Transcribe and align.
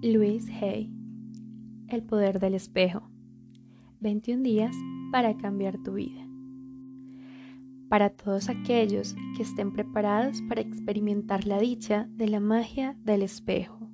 Louise 0.00 0.48
Hay 0.52 0.92
El 1.88 2.04
poder 2.04 2.38
del 2.38 2.54
espejo. 2.54 3.10
21 3.98 4.44
días 4.44 4.76
para 5.10 5.36
cambiar 5.36 5.76
tu 5.82 5.94
vida. 5.94 6.24
Para 7.88 8.10
todos 8.10 8.48
aquellos 8.48 9.16
que 9.36 9.42
estén 9.42 9.72
preparados 9.72 10.40
para 10.42 10.60
experimentar 10.60 11.48
la 11.48 11.58
dicha 11.58 12.06
de 12.12 12.28
la 12.28 12.38
magia 12.38 12.96
del 13.02 13.22
espejo. 13.22 13.90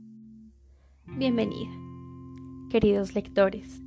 Bienvenida 1.06 1.72
Queridos 2.68 3.14
lectores, 3.14 3.82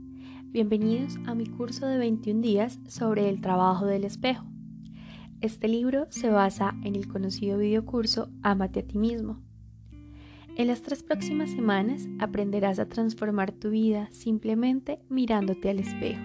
bienvenidos 0.45 1.19
a 1.27 1.35
mi 1.35 1.45
curso 1.45 1.85
de 1.85 1.99
21 1.99 2.41
días 2.41 2.79
sobre 2.87 3.29
el 3.29 3.41
trabajo 3.41 3.85
del 3.85 4.05
espejo. 4.05 4.47
Este 5.39 5.67
libro 5.67 6.07
se 6.09 6.31
basa 6.31 6.73
en 6.83 6.95
el 6.95 7.07
conocido 7.07 7.59
videocurso 7.59 8.31
Amate 8.41 8.79
a 8.79 8.87
ti 8.87 8.97
mismo 8.97 9.46
en 10.57 10.67
las 10.67 10.81
tres 10.81 11.03
próximas 11.03 11.51
semanas 11.51 12.07
aprenderás 12.17 12.79
a 12.79 12.89
transformar 12.89 13.51
tu 13.51 13.69
vida 13.69 14.09
simplemente 14.11 14.99
mirándote 15.07 15.69
al 15.69 15.77
espejo. 15.77 16.21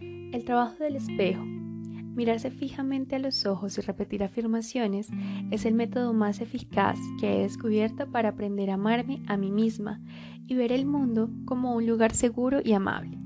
El 0.00 0.44
trabajo 0.44 0.82
del 0.82 0.96
espejo, 0.96 1.42
mirarse 1.44 2.50
fijamente 2.50 3.14
a 3.14 3.20
los 3.20 3.46
ojos 3.46 3.78
y 3.78 3.80
repetir 3.80 4.24
afirmaciones, 4.24 5.08
es 5.52 5.64
el 5.64 5.74
método 5.74 6.12
más 6.12 6.40
eficaz 6.40 6.98
que 7.20 7.32
he 7.32 7.42
descubierto 7.42 8.10
para 8.10 8.30
aprender 8.30 8.70
a 8.70 8.74
amarme 8.74 9.22
a 9.28 9.36
mí 9.36 9.52
misma 9.52 10.00
y 10.48 10.56
ver 10.56 10.72
el 10.72 10.86
mundo 10.86 11.30
como 11.44 11.76
un 11.76 11.86
lugar 11.86 12.12
seguro 12.12 12.58
y 12.64 12.72
amable. 12.72 13.18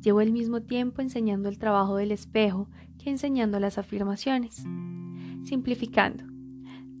Llevo 0.00 0.20
el 0.20 0.30
mismo 0.30 0.62
tiempo 0.62 1.02
enseñando 1.02 1.48
el 1.48 1.58
trabajo 1.58 1.96
del 1.96 2.12
espejo 2.12 2.70
que 2.98 3.10
enseñando 3.10 3.58
las 3.58 3.78
afirmaciones. 3.78 4.64
Simplificando, 5.44 6.29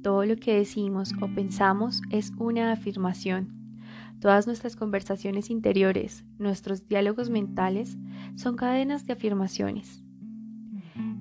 todo 0.02 0.24
lo 0.24 0.36
que 0.36 0.54
decimos 0.54 1.12
o 1.20 1.28
pensamos 1.34 2.02
es 2.10 2.32
una 2.38 2.72
afirmación. 2.72 3.60
Todas 4.20 4.46
nuestras 4.46 4.76
conversaciones 4.76 5.50
interiores, 5.50 6.24
nuestros 6.38 6.86
diálogos 6.86 7.30
mentales, 7.30 7.96
son 8.36 8.56
cadenas 8.56 9.06
de 9.06 9.14
afirmaciones. 9.14 10.04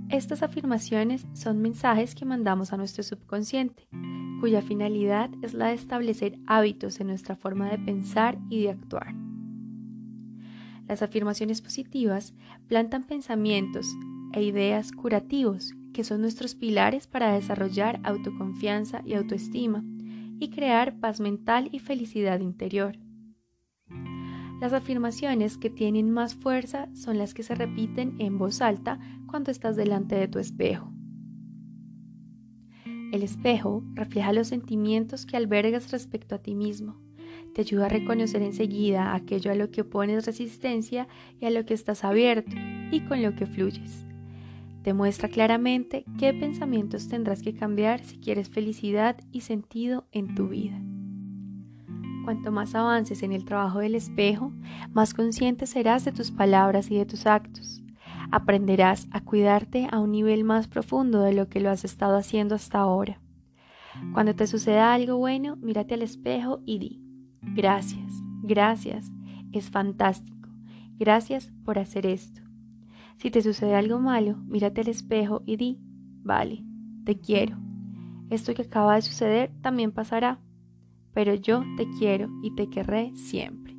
Estas 0.10 0.42
afirmaciones 0.44 1.28
son 1.34 1.62
mensajes 1.62 2.16
que 2.16 2.26
mandamos 2.26 2.74
a 2.74 2.78
nuestro 2.78 3.04
subconsciente, 3.04 3.88
cuya 4.42 4.62
finalidad 4.62 5.30
es 5.42 5.54
la 5.54 5.68
de 5.68 5.76
establecer 5.76 6.40
hábitos 6.48 7.00
en 7.00 7.08
nuestra 7.08 7.36
forma 7.36 7.70
de 7.70 7.78
pensar 7.78 8.40
y 8.50 8.64
de 8.64 8.72
actuar. 8.72 9.14
Las 10.88 11.04
afirmaciones 11.04 11.62
positivas 11.62 12.34
plantan 12.68 13.06
pensamientos 13.06 13.88
e 14.34 14.42
ideas 14.42 14.92
curativos 14.92 15.76
que 16.00 16.06
son 16.06 16.22
nuestros 16.22 16.56
pilares 16.56 17.08
para 17.08 17.34
desarrollar 17.34 18.00
autoconfianza 18.06 19.02
y 19.04 19.16
autoestima 19.16 19.84
y 20.40 20.50
crear 20.50 20.98
paz 21.02 21.20
mental 21.20 21.68
y 21.74 21.80
felicidad 21.80 22.40
interior. 22.40 22.98
Las 24.62 24.72
afirmaciones 24.72 25.58
que 25.58 25.70
tienen 25.70 26.10
más 26.10 26.36
fuerza 26.36 26.88
son 26.96 27.18
las 27.18 27.34
que 27.34 27.44
se 27.44 27.54
repiten 27.54 28.16
en 28.20 28.38
voz 28.38 28.62
alta 28.62 28.98
cuando 29.28 29.52
estás 29.52 29.76
delante 29.76 30.16
de 30.16 30.30
tu 30.30 30.40
espejo. 30.40 30.90
El 33.12 33.22
espejo 33.22 33.84
refleja 33.94 34.32
los 34.32 34.48
sentimientos 34.48 35.26
que 35.26 35.36
albergas 35.36 35.92
respecto 35.92 36.34
a 36.34 36.38
ti 36.38 36.56
mismo. 36.56 36.96
Te 37.54 37.60
ayuda 37.60 37.88
a 37.88 37.90
reconocer 37.90 38.42
enseguida 38.42 39.16
aquello 39.16 39.52
a 39.52 39.56
lo 39.56 39.70
que 39.70 39.84
pones 39.84 40.26
resistencia 40.26 41.10
y 41.42 41.46
a 41.46 41.50
lo 41.50 41.66
que 41.66 41.74
estás 41.74 42.06
abierto 42.06 42.56
y 42.90 43.02
con 43.02 43.22
lo 43.22 43.36
que 43.36 43.46
fluyes. 43.46 44.06
Te 44.90 44.96
muestra 44.96 45.30
claramente 45.30 46.04
qué 46.18 46.34
pensamientos 46.34 47.10
tendrás 47.10 47.44
que 47.44 47.54
cambiar 47.54 48.04
si 48.04 48.18
quieres 48.18 48.50
felicidad 48.50 49.18
y 49.32 49.42
sentido 49.42 50.08
en 50.12 50.34
tu 50.34 50.48
vida. 50.48 50.82
Cuanto 52.26 52.52
más 52.52 52.74
avances 52.74 53.22
en 53.22 53.32
el 53.32 53.46
trabajo 53.46 53.78
del 53.78 53.94
espejo, 53.94 54.52
más 54.92 55.14
consciente 55.14 55.68
serás 55.68 56.06
de 56.06 56.12
tus 56.12 56.32
palabras 56.32 56.90
y 56.90 56.98
de 56.98 57.06
tus 57.06 57.28
actos. 57.28 57.84
Aprenderás 58.32 59.08
a 59.12 59.22
cuidarte 59.22 59.88
a 59.92 60.00
un 60.00 60.12
nivel 60.12 60.44
más 60.44 60.68
profundo 60.68 61.22
de 61.22 61.34
lo 61.34 61.50
que 61.50 61.60
lo 61.60 61.70
has 61.70 61.86
estado 61.86 62.18
haciendo 62.18 62.56
hasta 62.56 62.80
ahora. 62.80 63.22
Cuando 64.12 64.34
te 64.34 64.48
suceda 64.48 64.92
algo 64.92 65.18
bueno, 65.18 65.56
mírate 65.58 65.94
al 65.94 66.02
espejo 66.02 66.62
y 66.66 66.80
di, 66.80 67.04
gracias, 67.44 68.12
gracias, 68.42 69.12
es 69.52 69.70
fantástico, 69.70 70.50
gracias 70.98 71.52
por 71.64 71.78
hacer 71.78 72.08
esto. 72.08 72.49
Si 73.20 73.32
te 73.32 73.42
sucede 73.42 73.76
algo 73.76 74.00
malo, 74.00 74.38
mírate 74.48 74.80
al 74.80 74.88
espejo 74.88 75.44
y 75.46 75.58
di, 75.58 75.78
vale, 76.24 76.64
te 77.04 77.20
quiero. 77.20 77.58
Esto 78.30 78.54
que 78.54 78.62
acaba 78.62 78.96
de 78.96 79.02
suceder 79.02 79.52
también 79.62 79.92
pasará, 79.92 80.40
pero 81.14 81.34
yo 81.34 81.64
te 81.76 81.86
quiero 82.00 82.30
y 82.42 82.56
te 82.56 82.70
querré 82.70 83.12
siempre. 83.16 83.76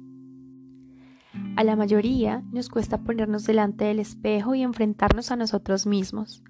A 1.56 1.64
la 1.64 1.74
mayoría 1.74 2.42
nos 2.52 2.68
cuesta 2.68 3.02
ponernos 3.02 3.46
delante 3.46 3.86
del 3.86 4.00
espejo 4.00 4.54
y 4.54 4.60
enfrentarnos 4.60 5.30
a 5.30 5.36
nosotros 5.36 5.86
mismos. 5.86 6.44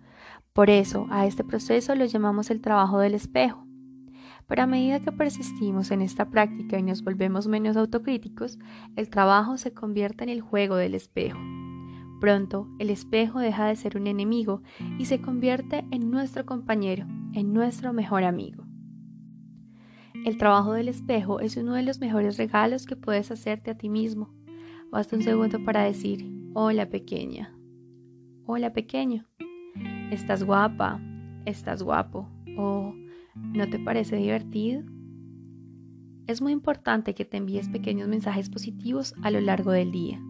Por 0.53 0.69
eso 0.69 1.07
a 1.11 1.27
este 1.27 1.45
proceso 1.45 1.95
lo 1.95 2.07
llamamos 2.07 2.51
el 2.51 2.61
trabajo 2.61 2.99
del 2.99 3.15
espejo. 3.15 3.69
Pero 4.49 4.63
a 4.63 4.67
medida 4.67 4.99
que 4.99 5.13
persistimos 5.13 5.93
en 5.93 6.03
esta 6.03 6.29
práctica 6.29 6.77
y 6.77 6.83
nos 6.83 7.05
volvemos 7.05 7.47
menos 7.47 7.77
autocríticos, 7.77 8.59
el 8.97 9.11
trabajo 9.11 9.59
se 9.59 9.73
convierte 9.73 10.25
en 10.25 10.31
el 10.31 10.41
juego 10.41 10.75
del 10.75 10.97
espejo. 10.97 11.39
Pronto 12.21 12.69
el 12.79 12.91
espejo 12.91 13.41
deja 13.41 13.67
de 13.67 13.77
ser 13.77 13.97
un 13.97 14.07
enemigo 14.07 14.63
y 14.99 15.07
se 15.07 15.23
convierte 15.23 15.87
en 15.91 16.11
nuestro 16.11 16.45
compañero, 16.45 17.07
en 17.33 17.55
nuestro 17.55 17.95
mejor 17.95 18.25
amigo. 18.25 18.65
El 20.27 20.37
trabajo 20.37 20.75
del 20.75 20.89
espejo 20.89 21.41
es 21.41 21.57
uno 21.57 21.73
de 21.75 21.83
los 21.83 21.99
mejores 21.99 22.37
regalos 22.37 22.85
que 22.85 22.95
puedes 22.95 23.31
hacerte 23.31 23.71
a 23.71 23.79
ti 23.79 23.89
mismo. 23.89 24.35
Basta 24.91 25.17
un 25.17 25.23
segundo 25.23 25.65
para 25.65 25.83
decir, 25.83 26.31
hola 26.53 26.91
pequeña, 26.91 27.57
hola 28.45 28.75
pequeño, 28.75 29.25
estás 30.11 30.45
guapa, 30.45 31.01
estás 31.47 31.83
guapo 31.83 32.29
o 32.59 32.93
¿no 33.35 33.71
te 33.71 33.79
parece 33.79 34.17
divertido? 34.17 34.83
Es 36.27 36.43
muy 36.43 36.53
importante 36.53 37.15
que 37.15 37.25
te 37.25 37.39
envíes 37.39 37.71
pequeños 37.71 38.09
mensajes 38.09 38.51
positivos 38.51 39.15
a 39.23 39.31
lo 39.31 39.41
largo 39.41 39.71
del 39.73 39.91
día. 39.91 40.21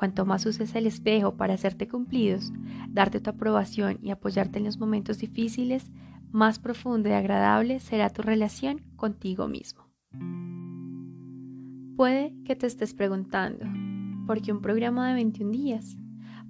Cuanto 0.00 0.24
más 0.24 0.46
uses 0.46 0.74
el 0.76 0.86
espejo 0.86 1.34
para 1.34 1.52
hacerte 1.52 1.86
cumplidos, 1.86 2.54
darte 2.88 3.20
tu 3.20 3.28
aprobación 3.28 3.98
y 4.00 4.12
apoyarte 4.12 4.58
en 4.58 4.64
los 4.64 4.78
momentos 4.78 5.18
difíciles, 5.18 5.90
más 6.32 6.58
profunda 6.58 7.10
y 7.10 7.12
agradable 7.12 7.80
será 7.80 8.08
tu 8.08 8.22
relación 8.22 8.80
contigo 8.96 9.46
mismo. 9.46 9.90
Puede 11.98 12.34
que 12.46 12.56
te 12.56 12.66
estés 12.66 12.94
preguntando, 12.94 13.66
¿por 14.26 14.40
qué 14.40 14.52
un 14.52 14.62
programa 14.62 15.06
de 15.06 15.16
21 15.16 15.50
días? 15.50 15.98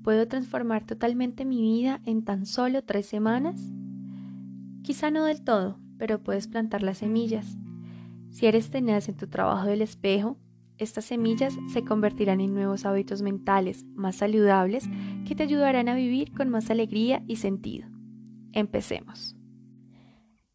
¿Puedo 0.04 0.28
transformar 0.28 0.86
totalmente 0.86 1.44
mi 1.44 1.60
vida 1.60 2.00
en 2.04 2.22
tan 2.22 2.46
solo 2.46 2.84
tres 2.84 3.06
semanas? 3.06 3.60
Quizá 4.84 5.10
no 5.10 5.24
del 5.24 5.42
todo, 5.42 5.80
pero 5.98 6.22
puedes 6.22 6.46
plantar 6.46 6.84
las 6.84 6.98
semillas. 6.98 7.58
Si 8.28 8.46
eres 8.46 8.70
tenaz 8.70 9.08
en 9.08 9.16
tu 9.16 9.26
trabajo 9.26 9.66
del 9.66 9.82
espejo, 9.82 10.38
estas 10.80 11.04
semillas 11.04 11.56
se 11.68 11.84
convertirán 11.84 12.40
en 12.40 12.54
nuevos 12.54 12.86
hábitos 12.86 13.22
mentales 13.22 13.84
más 13.94 14.16
saludables 14.16 14.88
que 15.26 15.34
te 15.34 15.42
ayudarán 15.42 15.88
a 15.88 15.94
vivir 15.94 16.32
con 16.32 16.48
más 16.48 16.70
alegría 16.70 17.22
y 17.26 17.36
sentido. 17.36 17.86
Empecemos. 18.52 19.36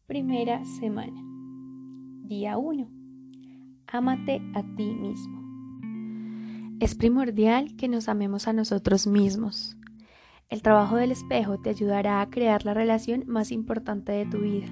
Primera 0.06 0.64
semana. 0.64 1.22
Día 2.24 2.58
1. 2.58 2.90
Ámate 3.86 4.42
a 4.54 4.62
ti 4.76 4.86
mismo. 4.86 5.46
Es 6.80 6.94
primordial 6.94 7.76
que 7.76 7.88
nos 7.88 8.08
amemos 8.08 8.48
a 8.48 8.52
nosotros 8.52 9.06
mismos. 9.06 9.76
El 10.48 10.60
trabajo 10.60 10.96
del 10.96 11.12
espejo 11.12 11.58
te 11.58 11.70
ayudará 11.70 12.20
a 12.20 12.30
crear 12.30 12.64
la 12.64 12.74
relación 12.74 13.24
más 13.26 13.50
importante 13.50 14.12
de 14.12 14.26
tu 14.26 14.38
vida, 14.38 14.66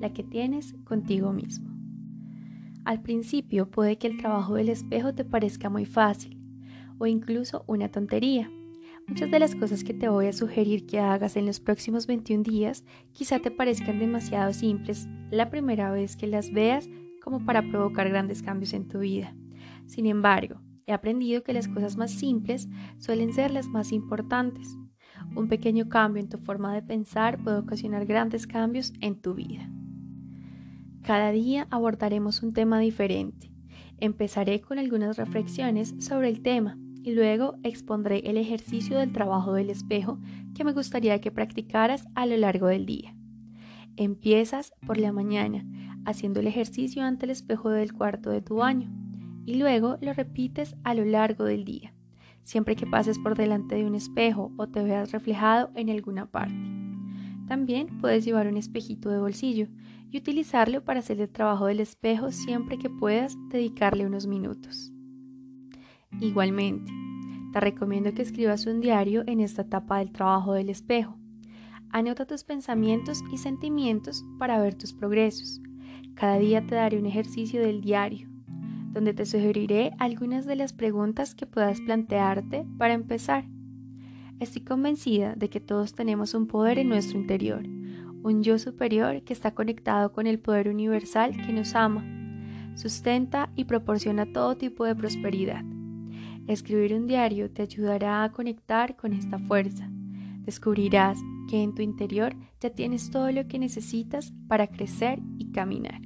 la 0.00 0.12
que 0.12 0.22
tienes 0.22 0.74
contigo 0.84 1.32
mismo. 1.32 1.67
Al 2.88 3.02
principio 3.02 3.70
puede 3.70 3.98
que 3.98 4.06
el 4.06 4.16
trabajo 4.16 4.54
del 4.54 4.70
espejo 4.70 5.14
te 5.14 5.22
parezca 5.22 5.68
muy 5.68 5.84
fácil 5.84 6.38
o 6.96 7.04
incluso 7.04 7.62
una 7.66 7.90
tontería. 7.90 8.50
Muchas 9.06 9.30
de 9.30 9.38
las 9.38 9.54
cosas 9.54 9.84
que 9.84 9.92
te 9.92 10.08
voy 10.08 10.26
a 10.26 10.32
sugerir 10.32 10.86
que 10.86 10.98
hagas 10.98 11.36
en 11.36 11.44
los 11.44 11.60
próximos 11.60 12.06
21 12.06 12.44
días 12.44 12.86
quizá 13.12 13.40
te 13.40 13.50
parezcan 13.50 13.98
demasiado 13.98 14.54
simples 14.54 15.06
la 15.30 15.50
primera 15.50 15.90
vez 15.90 16.16
que 16.16 16.26
las 16.26 16.50
veas 16.50 16.88
como 17.22 17.44
para 17.44 17.60
provocar 17.60 18.08
grandes 18.08 18.40
cambios 18.42 18.72
en 18.72 18.88
tu 18.88 19.00
vida. 19.00 19.36
Sin 19.84 20.06
embargo, 20.06 20.62
he 20.86 20.94
aprendido 20.94 21.42
que 21.42 21.52
las 21.52 21.68
cosas 21.68 21.98
más 21.98 22.12
simples 22.12 22.70
suelen 22.96 23.34
ser 23.34 23.50
las 23.50 23.66
más 23.66 23.92
importantes. 23.92 24.78
Un 25.36 25.48
pequeño 25.48 25.90
cambio 25.90 26.22
en 26.22 26.30
tu 26.30 26.38
forma 26.38 26.72
de 26.72 26.80
pensar 26.80 27.36
puede 27.44 27.58
ocasionar 27.58 28.06
grandes 28.06 28.46
cambios 28.46 28.94
en 29.02 29.20
tu 29.20 29.34
vida. 29.34 29.68
Cada 31.08 31.32
día 31.32 31.66
abordaremos 31.70 32.42
un 32.42 32.52
tema 32.52 32.78
diferente. 32.80 33.50
Empezaré 33.96 34.60
con 34.60 34.78
algunas 34.78 35.16
reflexiones 35.16 35.94
sobre 36.00 36.28
el 36.28 36.42
tema 36.42 36.76
y 37.02 37.12
luego 37.12 37.54
expondré 37.62 38.18
el 38.28 38.36
ejercicio 38.36 38.98
del 38.98 39.14
trabajo 39.14 39.54
del 39.54 39.70
espejo 39.70 40.18
que 40.54 40.64
me 40.64 40.74
gustaría 40.74 41.18
que 41.22 41.30
practicaras 41.30 42.06
a 42.14 42.26
lo 42.26 42.36
largo 42.36 42.66
del 42.66 42.84
día. 42.84 43.16
Empiezas 43.96 44.74
por 44.86 44.98
la 44.98 45.10
mañana 45.10 45.64
haciendo 46.04 46.40
el 46.40 46.46
ejercicio 46.46 47.02
ante 47.02 47.24
el 47.24 47.30
espejo 47.30 47.70
del 47.70 47.94
cuarto 47.94 48.28
de 48.28 48.42
tu 48.42 48.56
baño 48.56 48.92
y 49.46 49.54
luego 49.54 49.96
lo 50.02 50.12
repites 50.12 50.76
a 50.84 50.92
lo 50.92 51.06
largo 51.06 51.44
del 51.44 51.64
día, 51.64 51.94
siempre 52.42 52.76
que 52.76 52.86
pases 52.86 53.18
por 53.18 53.34
delante 53.34 53.76
de 53.76 53.86
un 53.86 53.94
espejo 53.94 54.52
o 54.58 54.68
te 54.68 54.82
veas 54.82 55.10
reflejado 55.12 55.70
en 55.74 55.88
alguna 55.88 56.26
parte. 56.26 56.87
También 57.48 57.98
puedes 57.98 58.24
llevar 58.24 58.46
un 58.46 58.56
espejito 58.56 59.10
de 59.10 59.18
bolsillo 59.18 59.66
y 60.10 60.18
utilizarlo 60.18 60.84
para 60.84 61.00
hacer 61.00 61.20
el 61.20 61.28
trabajo 61.28 61.66
del 61.66 61.80
espejo 61.80 62.30
siempre 62.30 62.78
que 62.78 62.90
puedas 62.90 63.36
dedicarle 63.48 64.06
unos 64.06 64.26
minutos. 64.26 64.92
Igualmente, 66.20 66.92
te 67.52 67.60
recomiendo 67.60 68.12
que 68.14 68.22
escribas 68.22 68.66
un 68.66 68.80
diario 68.80 69.24
en 69.26 69.40
esta 69.40 69.62
etapa 69.62 69.98
del 69.98 70.12
trabajo 70.12 70.52
del 70.52 70.68
espejo 70.68 71.18
Anota 71.90 72.26
tus 72.26 72.44
pensamientos 72.44 73.24
y 73.32 73.38
sentimientos 73.38 74.22
para 74.38 74.60
ver 74.60 74.74
tus 74.74 74.92
progresos. 74.92 75.62
Cada 76.14 76.38
día 76.38 76.66
te 76.66 76.74
daré 76.74 76.98
un 76.98 77.06
ejercicio 77.06 77.62
del 77.62 77.80
diario, 77.80 78.28
donde 78.92 79.14
te 79.14 79.24
sugeriré 79.24 79.92
algunas 79.98 80.44
de 80.44 80.56
las 80.56 80.74
preguntas 80.74 81.34
que 81.34 81.46
puedas 81.46 81.80
plantearte 81.80 82.66
para 82.76 82.92
empezar. 82.92 83.46
Estoy 84.40 84.62
convencida 84.62 85.34
de 85.34 85.50
que 85.50 85.58
todos 85.58 85.94
tenemos 85.94 86.32
un 86.32 86.46
poder 86.46 86.78
en 86.78 86.88
nuestro 86.88 87.18
interior, 87.18 87.64
un 88.22 88.44
yo 88.44 88.60
superior 88.60 89.22
que 89.22 89.32
está 89.32 89.52
conectado 89.52 90.12
con 90.12 90.28
el 90.28 90.38
poder 90.38 90.68
universal 90.68 91.36
que 91.44 91.52
nos 91.52 91.74
ama, 91.74 92.04
sustenta 92.76 93.50
y 93.56 93.64
proporciona 93.64 94.32
todo 94.32 94.56
tipo 94.56 94.84
de 94.84 94.94
prosperidad. 94.94 95.64
Escribir 96.46 96.94
un 96.94 97.08
diario 97.08 97.50
te 97.50 97.62
ayudará 97.62 98.22
a 98.22 98.30
conectar 98.30 98.94
con 98.94 99.12
esta 99.12 99.40
fuerza. 99.40 99.90
Descubrirás 100.44 101.18
que 101.50 101.64
en 101.64 101.74
tu 101.74 101.82
interior 101.82 102.36
ya 102.60 102.70
tienes 102.70 103.10
todo 103.10 103.32
lo 103.32 103.48
que 103.48 103.58
necesitas 103.58 104.32
para 104.46 104.68
crecer 104.68 105.18
y 105.36 105.50
caminar. 105.50 106.00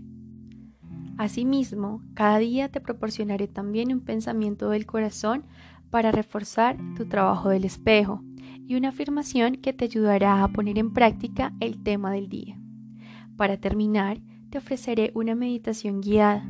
Asimismo, 1.19 2.03
cada 2.15 2.39
día 2.39 2.71
te 2.71 2.81
proporcionaré 2.81 3.47
también 3.47 3.93
un 3.93 4.01
pensamiento 4.01 4.71
del 4.71 4.87
corazón 4.87 5.45
para 5.93 6.11
reforzar 6.11 6.79
tu 6.97 7.07
trabajo 7.07 7.51
del 7.51 7.67
espejo 7.67 8.23
y 8.67 8.77
una 8.77 8.89
afirmación 8.89 9.57
que 9.57 9.75
te 9.75 9.85
ayudará 9.85 10.43
a 10.43 10.49
poner 10.49 10.79
en 10.79 10.95
práctica 10.95 11.53
el 11.61 11.83
tema 11.83 12.11
del 12.11 12.31
día. 12.31 12.59
Para 13.37 13.59
terminar, 13.59 14.23
te 14.49 14.57
ofreceré 14.57 15.13
una 15.15 15.35
meditación 15.35 16.01
guiada. 16.01 16.49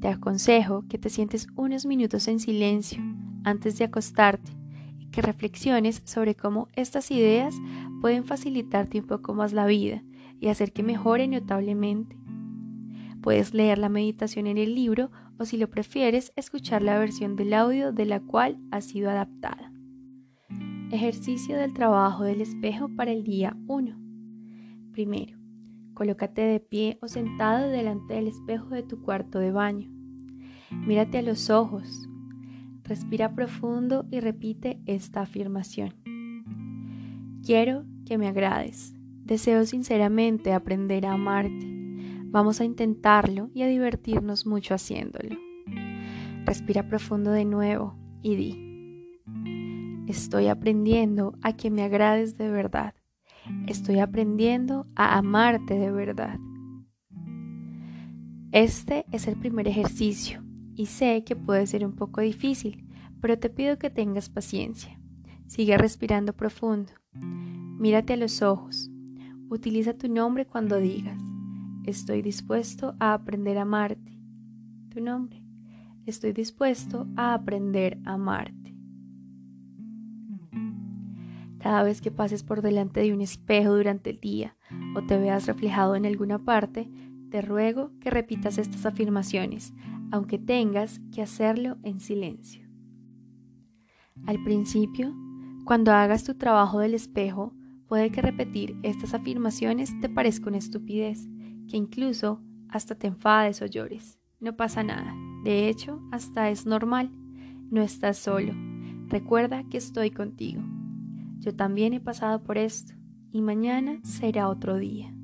Te 0.00 0.06
aconsejo 0.06 0.84
que 0.88 0.96
te 0.96 1.10
sientes 1.10 1.48
unos 1.56 1.86
minutos 1.86 2.28
en 2.28 2.38
silencio 2.38 3.02
antes 3.42 3.78
de 3.78 3.86
acostarte 3.86 4.52
y 4.96 5.06
que 5.06 5.22
reflexiones 5.22 6.00
sobre 6.04 6.36
cómo 6.36 6.68
estas 6.74 7.10
ideas 7.10 7.56
pueden 8.00 8.24
facilitarte 8.24 9.00
un 9.00 9.08
poco 9.08 9.34
más 9.34 9.52
la 9.52 9.66
vida 9.66 10.04
y 10.38 10.48
hacer 10.48 10.72
que 10.72 10.84
mejore 10.84 11.26
notablemente. 11.26 12.17
Puedes 13.22 13.52
leer 13.52 13.78
la 13.78 13.88
meditación 13.88 14.46
en 14.46 14.58
el 14.58 14.74
libro 14.74 15.10
o 15.38 15.44
si 15.44 15.56
lo 15.56 15.68
prefieres 15.68 16.32
escuchar 16.36 16.82
la 16.82 16.98
versión 16.98 17.36
del 17.36 17.52
audio 17.52 17.92
de 17.92 18.06
la 18.06 18.20
cual 18.20 18.58
ha 18.70 18.80
sido 18.80 19.10
adaptada. 19.10 19.72
Ejercicio 20.90 21.56
del 21.56 21.74
trabajo 21.74 22.24
del 22.24 22.40
espejo 22.40 22.88
para 22.96 23.12
el 23.12 23.24
día 23.24 23.56
1. 23.66 23.96
Primero, 24.92 25.36
colócate 25.94 26.42
de 26.42 26.60
pie 26.60 26.98
o 27.02 27.08
sentado 27.08 27.68
delante 27.68 28.14
del 28.14 28.28
espejo 28.28 28.68
de 28.70 28.82
tu 28.82 29.02
cuarto 29.02 29.38
de 29.38 29.52
baño. 29.52 29.90
Mírate 30.70 31.18
a 31.18 31.22
los 31.22 31.50
ojos. 31.50 32.08
Respira 32.84 33.34
profundo 33.34 34.06
y 34.10 34.20
repite 34.20 34.80
esta 34.86 35.20
afirmación. 35.22 35.94
Quiero 37.44 37.84
que 38.06 38.16
me 38.16 38.28
agrades. 38.28 38.94
Deseo 39.24 39.66
sinceramente 39.66 40.54
aprender 40.54 41.04
a 41.04 41.12
amarte. 41.12 41.77
Vamos 42.30 42.60
a 42.60 42.64
intentarlo 42.64 43.50
y 43.54 43.62
a 43.62 43.66
divertirnos 43.66 44.46
mucho 44.46 44.74
haciéndolo. 44.74 45.36
Respira 46.44 46.86
profundo 46.86 47.30
de 47.30 47.44
nuevo 47.44 47.96
y 48.22 48.36
di. 48.36 48.68
Estoy 50.06 50.48
aprendiendo 50.48 51.34
a 51.42 51.54
que 51.54 51.70
me 51.70 51.82
agrades 51.82 52.36
de 52.36 52.50
verdad. 52.50 52.94
Estoy 53.66 53.98
aprendiendo 53.98 54.86
a 54.94 55.16
amarte 55.16 55.78
de 55.78 55.90
verdad. 55.90 56.38
Este 58.52 59.04
es 59.12 59.26
el 59.26 59.38
primer 59.38 59.68
ejercicio 59.68 60.42
y 60.74 60.86
sé 60.86 61.24
que 61.24 61.36
puede 61.36 61.66
ser 61.66 61.84
un 61.84 61.94
poco 61.94 62.20
difícil, 62.20 62.86
pero 63.20 63.38
te 63.38 63.50
pido 63.50 63.78
que 63.78 63.90
tengas 63.90 64.30
paciencia. 64.30 64.98
Sigue 65.46 65.76
respirando 65.76 66.34
profundo. 66.34 66.92
Mírate 67.12 68.14
a 68.14 68.16
los 68.16 68.42
ojos. 68.42 68.90
Utiliza 69.50 69.94
tu 69.94 70.08
nombre 70.08 70.46
cuando 70.46 70.78
digas, 70.78 71.20
estoy 71.88 72.22
dispuesto 72.22 72.94
a 72.98 73.14
aprender 73.14 73.58
a 73.58 73.62
amarte. 73.62 74.18
Tu 74.90 75.00
nombre. 75.00 75.42
Estoy 76.06 76.32
dispuesto 76.32 77.06
a 77.16 77.34
aprender 77.34 77.98
a 78.04 78.14
amarte. 78.14 78.74
Cada 81.58 81.82
vez 81.82 82.00
que 82.00 82.10
pases 82.10 82.42
por 82.42 82.62
delante 82.62 83.00
de 83.00 83.12
un 83.12 83.20
espejo 83.20 83.74
durante 83.74 84.10
el 84.10 84.20
día 84.20 84.56
o 84.94 85.02
te 85.02 85.18
veas 85.18 85.46
reflejado 85.46 85.96
en 85.96 86.06
alguna 86.06 86.38
parte, 86.38 86.90
te 87.30 87.42
ruego 87.42 87.90
que 88.00 88.10
repitas 88.10 88.58
estas 88.58 88.86
afirmaciones, 88.86 89.74
aunque 90.10 90.38
tengas 90.38 91.00
que 91.12 91.20
hacerlo 91.20 91.76
en 91.82 92.00
silencio. 92.00 92.66
Al 94.26 94.42
principio, 94.44 95.14
cuando 95.64 95.92
hagas 95.92 96.24
tu 96.24 96.34
trabajo 96.34 96.78
del 96.78 96.94
espejo, 96.94 97.54
puede 97.86 98.10
que 98.10 98.22
repetir 98.22 98.76
estas 98.82 99.14
afirmaciones 99.14 99.98
te 100.00 100.08
parezca 100.08 100.48
una 100.48 100.58
estupidez, 100.58 101.28
que 101.68 101.76
incluso 101.76 102.40
hasta 102.68 102.94
te 102.94 103.06
enfades 103.06 103.62
o 103.62 103.66
llores. 103.66 104.18
No 104.40 104.56
pasa 104.56 104.82
nada. 104.82 105.14
De 105.44 105.68
hecho, 105.68 106.00
hasta 106.12 106.50
es 106.50 106.66
normal. 106.66 107.10
No 107.70 107.82
estás 107.82 108.18
solo. 108.18 108.54
Recuerda 109.08 109.64
que 109.68 109.78
estoy 109.78 110.10
contigo. 110.10 110.62
Yo 111.38 111.54
también 111.54 111.94
he 111.94 112.00
pasado 112.00 112.42
por 112.42 112.58
esto 112.58 112.94
y 113.30 113.42
mañana 113.42 114.00
será 114.02 114.48
otro 114.48 114.76
día. 114.76 115.14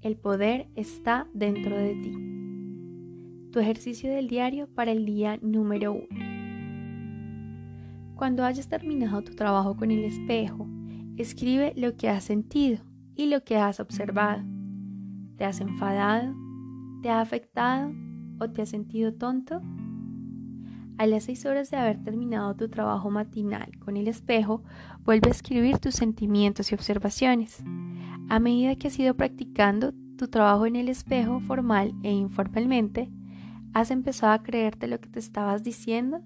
El 0.00 0.16
poder 0.16 0.68
está 0.74 1.28
dentro 1.32 1.76
de 1.76 1.94
ti. 1.94 3.50
Tu 3.52 3.60
ejercicio 3.60 4.10
del 4.10 4.28
diario 4.28 4.68
para 4.68 4.92
el 4.92 5.06
día 5.06 5.38
número 5.40 5.92
uno. 5.92 6.34
Cuando 8.16 8.44
hayas 8.44 8.68
terminado 8.68 9.22
tu 9.22 9.34
trabajo 9.34 9.76
con 9.76 9.90
el 9.90 10.04
espejo, 10.04 10.66
escribe 11.16 11.72
lo 11.76 11.96
que 11.96 12.08
has 12.08 12.24
sentido 12.24 12.84
y 13.16 13.26
lo 13.26 13.44
que 13.44 13.56
has 13.56 13.80
observado. 13.80 14.42
¿Te 15.36 15.44
has 15.44 15.60
enfadado? 15.60 16.34
¿Te 17.02 17.10
ha 17.10 17.20
afectado? 17.20 17.92
¿O 18.40 18.50
te 18.50 18.62
has 18.62 18.68
sentido 18.68 19.14
tonto? 19.14 19.60
A 20.96 21.06
las 21.06 21.24
seis 21.24 21.44
horas 21.44 21.70
de 21.70 21.76
haber 21.76 22.02
terminado 22.02 22.54
tu 22.54 22.68
trabajo 22.68 23.10
matinal 23.10 23.78
con 23.80 23.96
el 23.96 24.06
espejo, 24.06 24.62
vuelve 25.04 25.28
a 25.28 25.32
escribir 25.32 25.78
tus 25.78 25.94
sentimientos 25.94 26.70
y 26.70 26.74
observaciones. 26.74 27.64
A 28.28 28.38
medida 28.38 28.76
que 28.76 28.88
has 28.88 28.98
ido 28.98 29.14
practicando 29.14 29.92
tu 30.16 30.28
trabajo 30.28 30.66
en 30.66 30.76
el 30.76 30.88
espejo 30.88 31.40
formal 31.40 31.92
e 32.04 32.12
informalmente, 32.12 33.10
¿has 33.72 33.90
empezado 33.90 34.32
a 34.32 34.42
creerte 34.44 34.86
lo 34.86 35.00
que 35.00 35.08
te 35.08 35.18
estabas 35.18 35.64
diciendo? 35.64 36.22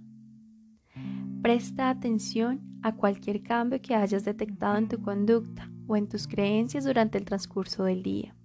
Presta 1.40 1.88
atención 1.88 2.60
a 2.82 2.94
cualquier 2.94 3.42
cambio 3.42 3.80
que 3.80 3.94
hayas 3.94 4.24
detectado 4.24 4.76
en 4.76 4.88
tu 4.88 5.00
conducta 5.00 5.70
o 5.88 5.97
en 5.97 6.09
tus 6.09 6.28
creencias 6.28 6.85
durante 6.85 7.18
el 7.18 7.25
transcurso 7.25 7.83
del 7.83 8.04
día. 8.04 8.37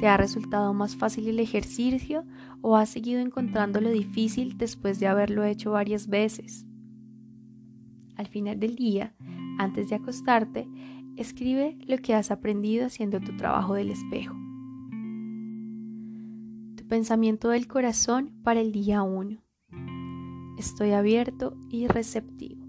¿Te 0.00 0.06
ha 0.06 0.16
resultado 0.16 0.74
más 0.74 0.96
fácil 0.96 1.28
el 1.28 1.40
ejercicio 1.40 2.24
o 2.60 2.76
has 2.76 2.90
seguido 2.90 3.20
encontrándolo 3.20 3.90
difícil 3.90 4.58
después 4.58 5.00
de 5.00 5.06
haberlo 5.06 5.44
hecho 5.44 5.70
varias 5.70 6.08
veces? 6.08 6.66
Al 8.16 8.28
final 8.28 8.60
del 8.60 8.76
día, 8.76 9.14
antes 9.58 9.88
de 9.88 9.96
acostarte, 9.96 10.68
escribe 11.16 11.78
lo 11.86 11.96
que 11.98 12.14
has 12.14 12.30
aprendido 12.30 12.86
haciendo 12.86 13.20
tu 13.20 13.36
trabajo 13.36 13.74
del 13.74 13.90
espejo. 13.90 14.34
Tu 16.76 16.86
pensamiento 16.86 17.48
del 17.48 17.66
corazón 17.66 18.34
para 18.44 18.60
el 18.60 18.70
día 18.70 19.02
1 19.02 19.44
estoy 20.58 20.92
abierto 20.92 21.56
y 21.68 21.86
receptivo. 21.88 22.63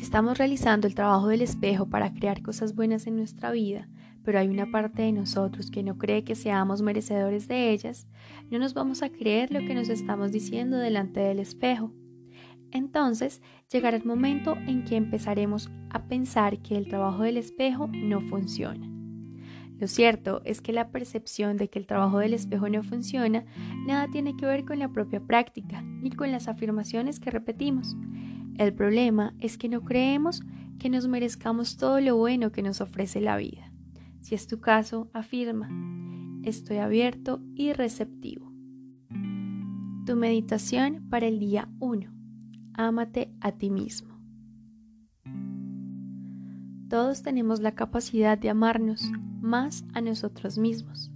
Si 0.00 0.04
estamos 0.04 0.38
realizando 0.38 0.86
el 0.86 0.94
trabajo 0.94 1.28
del 1.28 1.42
espejo 1.42 1.90
para 1.90 2.14
crear 2.14 2.40
cosas 2.40 2.74
buenas 2.74 3.06
en 3.06 3.16
nuestra 3.16 3.50
vida, 3.50 3.86
pero 4.24 4.38
hay 4.38 4.48
una 4.48 4.70
parte 4.70 5.02
de 5.02 5.12
nosotros 5.12 5.70
que 5.70 5.82
no 5.82 5.98
cree 5.98 6.24
que 6.24 6.36
seamos 6.36 6.80
merecedores 6.80 7.48
de 7.48 7.70
ellas, 7.70 8.08
no 8.50 8.58
nos 8.58 8.72
vamos 8.72 9.02
a 9.02 9.10
creer 9.10 9.52
lo 9.52 9.58
que 9.58 9.74
nos 9.74 9.90
estamos 9.90 10.32
diciendo 10.32 10.78
delante 10.78 11.20
del 11.20 11.38
espejo. 11.38 11.92
Entonces 12.70 13.42
llegará 13.70 13.98
el 13.98 14.06
momento 14.06 14.56
en 14.66 14.86
que 14.86 14.96
empezaremos 14.96 15.70
a 15.90 16.04
pensar 16.04 16.60
que 16.60 16.78
el 16.78 16.88
trabajo 16.88 17.24
del 17.24 17.36
espejo 17.36 17.86
no 17.92 18.22
funciona. 18.22 18.88
Lo 19.78 19.86
cierto 19.86 20.40
es 20.46 20.62
que 20.62 20.72
la 20.72 20.88
percepción 20.88 21.58
de 21.58 21.68
que 21.68 21.78
el 21.78 21.86
trabajo 21.86 22.20
del 22.20 22.32
espejo 22.32 22.70
no 22.70 22.82
funciona 22.82 23.44
nada 23.86 24.08
tiene 24.10 24.34
que 24.34 24.46
ver 24.46 24.64
con 24.64 24.78
la 24.78 24.88
propia 24.88 25.20
práctica 25.20 25.82
ni 25.82 26.10
con 26.10 26.32
las 26.32 26.48
afirmaciones 26.48 27.20
que 27.20 27.30
repetimos. 27.30 27.98
El 28.60 28.74
problema 28.74 29.32
es 29.38 29.56
que 29.56 29.70
no 29.70 29.80
creemos 29.86 30.42
que 30.78 30.90
nos 30.90 31.08
merezcamos 31.08 31.78
todo 31.78 31.98
lo 31.98 32.18
bueno 32.18 32.52
que 32.52 32.62
nos 32.62 32.82
ofrece 32.82 33.22
la 33.22 33.38
vida. 33.38 33.72
Si 34.20 34.34
es 34.34 34.46
tu 34.48 34.60
caso, 34.60 35.08
afirma, 35.14 35.70
estoy 36.42 36.76
abierto 36.76 37.40
y 37.54 37.72
receptivo. 37.72 38.52
Tu 40.04 40.14
meditación 40.14 41.08
para 41.08 41.26
el 41.26 41.38
día 41.38 41.70
1. 41.78 42.12
Ámate 42.74 43.32
a 43.40 43.52
ti 43.52 43.70
mismo. 43.70 44.20
Todos 46.90 47.22
tenemos 47.22 47.60
la 47.60 47.74
capacidad 47.74 48.36
de 48.36 48.50
amarnos 48.50 49.10
más 49.40 49.86
a 49.94 50.02
nosotros 50.02 50.58
mismos. 50.58 51.10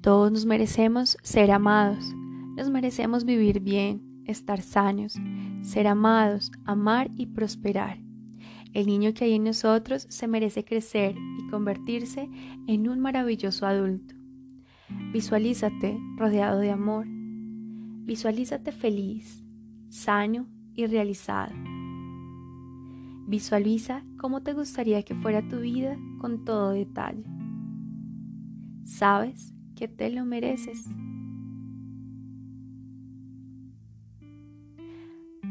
Todos 0.00 0.30
nos 0.30 0.46
merecemos 0.46 1.18
ser 1.24 1.50
amados, 1.50 2.14
nos 2.56 2.70
merecemos 2.70 3.24
vivir 3.24 3.58
bien, 3.58 4.22
estar 4.26 4.62
sanos, 4.62 5.16
ser 5.64 5.86
amados, 5.86 6.52
amar 6.64 7.10
y 7.16 7.26
prosperar. 7.26 7.98
El 8.74 8.86
niño 8.86 9.14
que 9.14 9.24
hay 9.24 9.32
en 9.32 9.44
nosotros 9.44 10.06
se 10.10 10.28
merece 10.28 10.64
crecer 10.64 11.16
y 11.16 11.48
convertirse 11.48 12.28
en 12.66 12.88
un 12.88 13.00
maravilloso 13.00 13.66
adulto. 13.66 14.14
Visualízate 15.12 15.98
rodeado 16.16 16.58
de 16.58 16.70
amor. 16.70 17.06
Visualízate 17.08 18.72
feliz, 18.72 19.42
sano 19.88 20.46
y 20.74 20.86
realizado. 20.86 21.54
Visualiza 23.26 24.04
cómo 24.18 24.42
te 24.42 24.52
gustaría 24.52 25.02
que 25.02 25.14
fuera 25.14 25.48
tu 25.48 25.60
vida 25.60 25.96
con 26.18 26.44
todo 26.44 26.70
detalle. 26.72 27.24
Sabes 28.84 29.54
que 29.74 29.88
te 29.88 30.10
lo 30.10 30.26
mereces. 30.26 30.86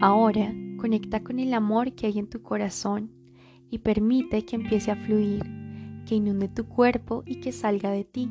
Ahora 0.03 0.53
conecta 0.75 1.24
con 1.24 1.39
el 1.39 1.53
amor 1.53 1.93
que 1.93 2.07
hay 2.07 2.19
en 2.19 2.29
tu 2.29 2.41
corazón 2.41 3.10
y 3.69 3.77
permite 3.77 4.43
que 4.43 4.57
empiece 4.57 4.91
a 4.91 4.98
fluir, 4.98 5.45
que 6.05 6.15
inunde 6.15 6.50
tu 6.50 6.65
cuerpo 6.65 7.24
y 7.25 7.39
que 7.39 7.53
salga 7.53 7.89
de 7.89 8.03
ti. 8.03 8.29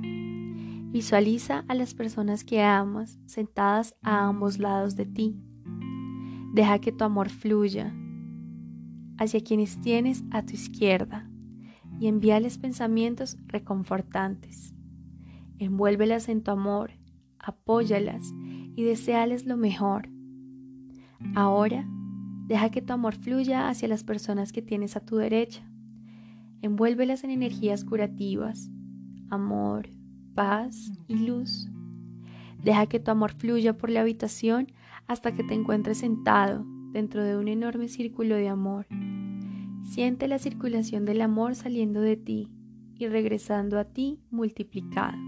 Visualiza 0.90 1.64
a 1.68 1.74
las 1.74 1.94
personas 1.94 2.44
que 2.44 2.60
amas 2.60 3.18
sentadas 3.24 3.94
a 4.02 4.26
ambos 4.26 4.58
lados 4.58 4.96
de 4.96 5.06
ti. 5.06 5.40
Deja 6.52 6.78
que 6.78 6.92
tu 6.92 7.04
amor 7.04 7.30
fluya 7.30 7.96
hacia 9.16 9.40
quienes 9.40 9.80
tienes 9.80 10.24
a 10.30 10.44
tu 10.44 10.52
izquierda 10.52 11.26
y 11.98 12.08
envíales 12.08 12.58
pensamientos 12.58 13.38
reconfortantes. 13.46 14.74
Envuélvelas 15.56 16.28
en 16.28 16.42
tu 16.42 16.50
amor, 16.50 16.90
apóyalas 17.38 18.30
y 18.76 18.82
deseales 18.82 19.46
lo 19.46 19.56
mejor. 19.56 20.11
Ahora, 21.34 21.86
deja 22.46 22.70
que 22.70 22.82
tu 22.82 22.92
amor 22.92 23.14
fluya 23.14 23.68
hacia 23.68 23.88
las 23.88 24.04
personas 24.04 24.52
que 24.52 24.62
tienes 24.62 24.96
a 24.96 25.04
tu 25.04 25.16
derecha. 25.16 25.62
Envuélvelas 26.60 27.24
en 27.24 27.30
energías 27.30 27.84
curativas, 27.84 28.70
amor, 29.30 29.88
paz 30.34 30.92
y 31.08 31.16
luz. 31.16 31.68
Deja 32.62 32.86
que 32.86 33.00
tu 33.00 33.10
amor 33.10 33.32
fluya 33.32 33.76
por 33.76 33.90
la 33.90 34.02
habitación 34.02 34.68
hasta 35.08 35.34
que 35.34 35.42
te 35.42 35.54
encuentres 35.54 35.98
sentado 35.98 36.64
dentro 36.92 37.24
de 37.24 37.36
un 37.36 37.48
enorme 37.48 37.88
círculo 37.88 38.34
de 38.36 38.48
amor. 38.48 38.86
Siente 39.84 40.28
la 40.28 40.38
circulación 40.38 41.04
del 41.04 41.20
amor 41.22 41.54
saliendo 41.54 42.00
de 42.00 42.16
ti 42.16 42.50
y 42.94 43.08
regresando 43.08 43.78
a 43.78 43.84
ti 43.84 44.20
multiplicado. 44.30 45.18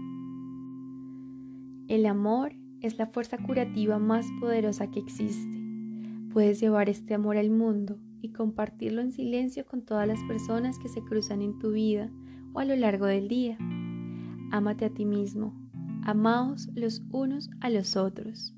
El 1.87 2.05
amor 2.05 2.53
es 2.81 2.97
la 2.97 3.07
fuerza 3.07 3.37
curativa 3.37 3.99
más 3.99 4.25
poderosa 4.39 4.89
que 4.89 4.99
existe. 4.99 5.64
Puedes 6.35 6.59
llevar 6.59 6.89
este 6.89 7.13
amor 7.13 7.37
al 7.37 7.49
mundo 7.49 7.97
y 8.21 8.33
compartirlo 8.33 8.99
en 8.99 9.13
silencio 9.13 9.65
con 9.65 9.83
todas 9.83 10.05
las 10.05 10.21
personas 10.23 10.77
que 10.77 10.89
se 10.89 11.01
cruzan 11.01 11.41
en 11.41 11.57
tu 11.59 11.71
vida 11.71 12.11
o 12.51 12.59
a 12.59 12.65
lo 12.65 12.75
largo 12.75 13.05
del 13.05 13.29
día. 13.29 13.57
Ámate 14.51 14.83
a 14.83 14.89
ti 14.89 15.05
mismo, 15.05 15.55
amaos 16.03 16.67
los 16.75 17.01
unos 17.09 17.49
a 17.61 17.69
los 17.69 17.95
otros. 17.95 18.53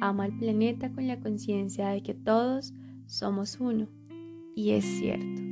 Ama 0.00 0.26
al 0.26 0.38
planeta 0.38 0.92
con 0.92 1.08
la 1.08 1.18
conciencia 1.18 1.88
de 1.88 2.04
que 2.04 2.14
todos 2.14 2.72
somos 3.06 3.58
uno. 3.58 3.88
Y 4.54 4.70
es 4.70 4.84
cierto. 4.84 5.47